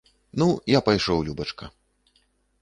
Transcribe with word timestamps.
Ну, 0.41 0.47
я 0.77 0.81
пайшоў, 0.87 1.19
любачка! 1.29 1.65